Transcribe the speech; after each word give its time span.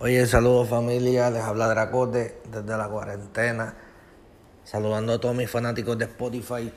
Oye, 0.00 0.26
saludos 0.26 0.68
familia, 0.68 1.30
les 1.30 1.42
habla 1.42 1.66
Dracote 1.66 2.42
desde 2.50 2.76
la 2.76 2.88
cuarentena. 2.88 3.74
Saludando 4.64 5.14
a 5.14 5.18
todos 5.18 5.34
mis 5.34 5.48
fanáticos 5.48 5.96
de 5.96 6.04
Spotify. 6.04 6.70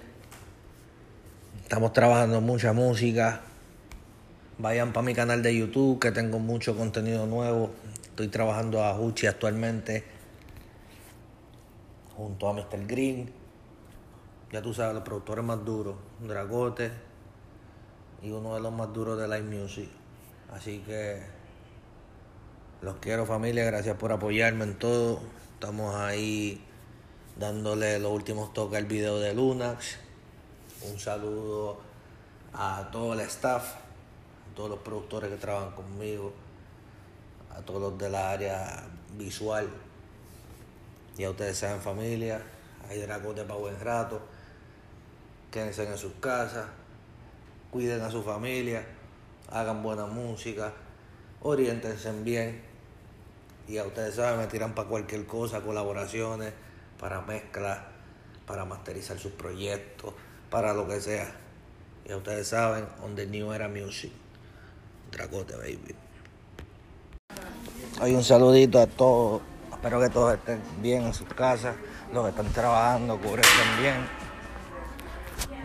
Estamos 1.62 1.92
trabajando 1.92 2.40
mucha 2.40 2.72
música. 2.72 3.42
Vayan 4.60 4.94
para 4.94 5.06
mi 5.06 5.14
canal 5.14 5.44
de 5.44 5.58
YouTube 5.58 6.00
que 6.00 6.12
tengo 6.12 6.40
mucho 6.40 6.78
contenido 6.78 7.26
nuevo. 7.26 7.72
Estoy 8.02 8.30
trabajando 8.30 8.82
a 8.82 8.98
Huchi 8.98 9.28
actualmente. 9.28 10.06
Junto 12.16 12.48
a 12.48 12.54
Mr. 12.54 12.88
Green. 12.88 13.30
Ya 14.54 14.62
tú 14.62 14.74
sabes, 14.74 14.94
los 14.94 15.04
productores 15.04 15.44
más 15.44 15.66
duros. 15.66 15.96
Dragote. 16.22 16.92
Y 18.22 18.32
uno 18.32 18.56
de 18.56 18.62
los 18.62 18.72
más 18.72 18.94
duros 18.94 19.20
de 19.20 19.28
Live 19.28 19.54
Music. 19.54 19.90
Así 20.54 20.80
que 20.88 21.45
los 22.86 22.98
quiero 22.98 23.26
familia, 23.26 23.66
gracias 23.66 23.98
por 23.98 24.12
apoyarme 24.12 24.64
en 24.64 24.78
todo. 24.78 25.20
Estamos 25.56 25.96
ahí 25.96 26.64
dándole 27.36 27.98
los 27.98 28.12
últimos 28.12 28.54
toques 28.54 28.78
al 28.78 28.86
video 28.86 29.20
de 29.20 29.34
Lunax. 29.34 29.98
Un 30.84 31.00
saludo 31.00 31.80
a 32.54 32.88
todo 32.92 33.14
el 33.14 33.22
staff, 33.22 33.74
a 33.74 34.56
todos 34.56 34.70
los 34.70 34.80
productores 34.82 35.32
que 35.32 35.38
trabajan 35.38 35.72
conmigo, 35.72 36.32
a 37.50 37.62
todos 37.62 37.82
los 37.82 37.98
de 37.98 38.08
la 38.08 38.30
área 38.30 38.84
visual. 39.18 39.68
Ya 41.18 41.32
ustedes 41.32 41.58
saben 41.58 41.82
familia, 41.82 42.40
hay 42.88 43.00
dragones 43.00 43.46
para 43.46 43.60
buen 43.60 43.80
rato. 43.80 44.22
Quédense 45.50 45.90
en 45.90 45.98
sus 45.98 46.14
casas, 46.20 46.68
cuiden 47.72 48.02
a 48.02 48.12
su 48.12 48.22
familia, 48.22 48.86
hagan 49.50 49.82
buena 49.82 50.06
música, 50.06 50.72
orientense 51.42 52.12
bien. 52.22 52.75
Y 53.68 53.78
a 53.78 53.84
ustedes 53.84 54.16
saben, 54.16 54.40
me 54.40 54.48
tiran 54.48 54.74
para 54.74 54.88
cualquier 54.88 55.26
cosa, 55.26 55.62
colaboraciones, 55.62 56.54
para 57.00 57.22
mezclas, 57.22 57.80
para 58.46 58.66
masterizar 58.66 59.18
sus 59.18 59.32
proyectos, 59.32 60.14
para 60.50 60.74
lo 60.74 60.88
que 60.88 61.02
sea. 61.02 61.34
Y 62.08 62.12
a 62.12 62.18
ustedes 62.18 62.48
saben, 62.48 62.88
on 63.04 63.16
the 63.16 63.26
new 63.26 63.52
era 63.52 63.68
music. 63.68 64.12
Dracote, 65.12 65.56
baby. 65.56 65.96
Hay 68.00 68.14
un 68.14 68.24
saludito 68.24 68.80
a 68.80 68.88
todos. 68.88 69.42
Espero 69.72 70.00
que 70.00 70.10
todos 70.10 70.34
estén 70.36 70.62
bien 70.82 71.04
en 71.04 71.14
sus 71.14 71.28
casas. 71.30 71.76
Los 72.14 72.24
que 72.26 72.30
están 72.30 72.52
trabajando, 72.54 73.18
cubren 73.18 73.46
bien. 73.80 73.96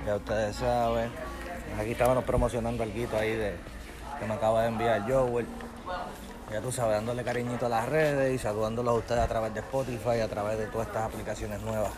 Ya 0.06 0.16
ustedes 0.16 0.56
saben. 0.56 1.10
Aquí 1.78 1.92
estábamos 1.92 2.24
promocionando 2.24 2.82
algo 2.82 3.18
ahí 3.18 3.34
de 3.34 3.54
que 4.18 4.26
me 4.26 4.34
acaba 4.34 4.62
de 4.62 4.68
enviar 4.68 5.02
Joel. 5.10 5.46
Ya 6.50 6.60
tú 6.60 6.72
sabes, 6.72 6.96
dándole 6.96 7.22
cariñito 7.22 7.66
a 7.66 7.68
las 7.68 7.88
redes 7.88 8.34
y 8.34 8.38
saludándolos 8.38 8.94
a 8.94 8.98
ustedes 8.98 9.20
a 9.20 9.28
través 9.28 9.54
de 9.54 9.60
Spotify, 9.60 10.20
a 10.20 10.28
través 10.28 10.58
de 10.58 10.66
todas 10.66 10.88
estas 10.88 11.04
aplicaciones 11.04 11.60
nuevas 11.62 11.92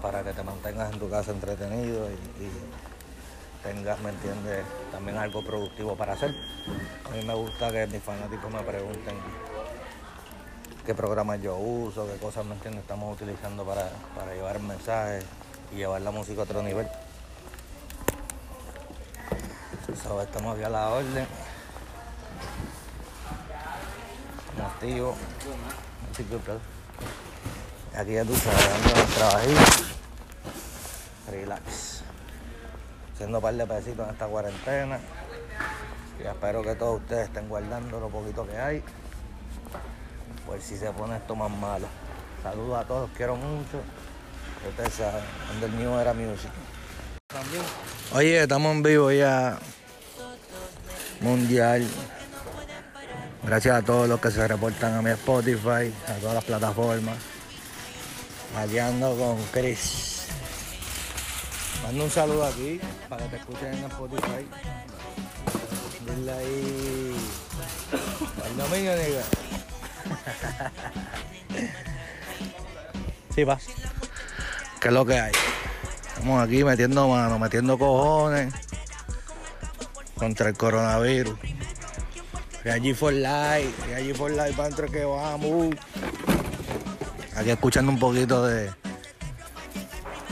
para 0.00 0.24
que 0.24 0.32
te 0.32 0.42
mantengas 0.42 0.90
en 0.90 0.98
tu 0.98 1.10
casa 1.10 1.32
entretenido 1.32 2.08
y, 2.08 2.14
y 2.42 2.50
tengas, 3.62 4.00
¿me 4.00 4.08
entiendes?, 4.08 4.64
también 4.90 5.18
algo 5.18 5.44
productivo 5.44 5.94
para 5.96 6.14
hacer. 6.14 6.34
A 7.04 7.14
mí 7.14 7.22
me 7.26 7.34
gusta 7.34 7.70
que 7.70 7.86
mis 7.88 8.02
fanáticos 8.02 8.50
me 8.50 8.60
pregunten 8.60 9.16
qué 10.86 10.94
programas 10.94 11.42
yo 11.42 11.56
uso, 11.56 12.06
qué 12.06 12.16
cosas, 12.16 12.46
¿me 12.46 12.54
entiendes?, 12.54 12.80
estamos 12.80 13.14
utilizando 13.14 13.64
para, 13.64 13.90
para 14.16 14.32
llevar 14.32 14.56
el 14.56 14.62
mensaje 14.62 15.20
y 15.72 15.76
llevar 15.76 16.00
la 16.00 16.10
música 16.10 16.40
a 16.40 16.44
otro 16.44 16.62
nivel. 16.62 16.88
So, 20.02 20.22
estamos 20.22 20.54
aquí 20.54 20.64
a 20.64 20.70
la 20.70 20.88
orden. 20.88 21.49
Activos. 24.80 25.14
Así 26.10 26.24
que, 26.24 27.98
Aquí 27.98 28.12
ya 28.12 28.24
tú 28.24 28.34
sabes, 28.34 28.66
dando 28.70 29.00
el 29.02 29.06
trabajito. 29.08 29.60
Relax. 31.30 32.02
Haciendo 33.12 33.38
un 33.38 33.42
par 33.42 33.54
de 33.54 33.66
pesitos 33.66 34.06
en 34.06 34.14
esta 34.14 34.26
cuarentena. 34.26 34.98
Y 36.18 36.26
espero 36.26 36.62
que 36.62 36.74
todos 36.76 37.02
ustedes 37.02 37.28
estén 37.28 37.50
guardando 37.50 38.00
lo 38.00 38.08
poquito 38.08 38.46
que 38.46 38.56
hay. 38.56 38.82
Pues 40.46 40.64
si 40.64 40.78
se 40.78 40.90
pone 40.92 41.16
esto 41.16 41.36
más 41.36 41.50
malo. 41.50 41.86
Saludos 42.42 42.80
a 42.80 42.84
todos, 42.86 43.10
quiero 43.14 43.36
mucho. 43.36 43.82
Ustedes 44.66 44.94
saben, 44.94 45.22
donde 45.48 45.66
el 45.66 45.72
mío 45.72 46.00
era 46.00 46.14
music. 46.14 46.50
Oye, 48.14 48.42
estamos 48.42 48.74
en 48.74 48.82
vivo 48.82 49.12
ya. 49.12 49.58
Mundial. 51.20 51.86
Gracias 53.42 53.76
a 53.76 53.82
todos 53.82 54.08
los 54.08 54.20
que 54.20 54.30
se 54.30 54.46
reportan 54.46 54.94
a 54.94 55.02
mi 55.02 55.10
Spotify, 55.10 55.92
a 56.06 56.12
todas 56.20 56.34
las 56.34 56.44
plataformas. 56.44 57.16
Aquí 58.56 58.78
ando 58.78 59.16
con 59.16 59.42
Chris. 59.52 60.26
Mando 61.82 62.04
un 62.04 62.10
saludo 62.10 62.44
aquí 62.44 62.80
para 63.08 63.24
que 63.24 63.30
te 63.30 63.36
escuchen 63.36 63.74
en 63.74 63.84
Spotify. 63.84 64.46
Dile 66.06 66.32
ahí. 66.32 67.16
El 68.46 68.56
dominio, 68.56 68.96
nigga. 68.96 69.22
Sí, 73.34 73.44
va. 73.44 73.58
¿Qué 74.80 74.88
es 74.88 74.94
lo 74.94 75.06
que 75.06 75.18
hay? 75.18 75.32
Estamos 76.08 76.42
aquí 76.42 76.64
metiendo 76.64 77.08
mano, 77.08 77.38
metiendo 77.38 77.78
cojones 77.78 78.52
contra 80.16 80.48
el 80.48 80.56
coronavirus. 80.56 81.38
Allí 82.68 82.92
for 82.92 83.12
life, 83.12 83.94
allí 83.94 84.12
for 84.12 84.30
life, 84.30 84.52
para 84.54 84.68
entre 84.68 84.88
que 84.88 85.04
vamos. 85.04 85.74
Aquí 87.36 87.50
escuchando 87.50 87.92
un 87.92 87.98
poquito 87.98 88.46
de 88.46 88.70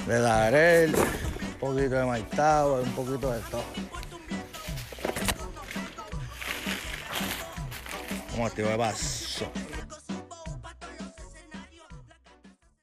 de 0.07 0.21
Darel, 0.21 0.95
un 0.95 1.55
poquito 1.61 1.97
de 1.97 2.05
Maitao, 2.05 2.83
un 2.83 2.91
poquito 2.93 3.31
de 3.31 3.41
todo. 3.51 3.65
Vamos 8.31 8.41
a 8.41 8.47
activar 8.47 8.79
paso. 8.79 9.51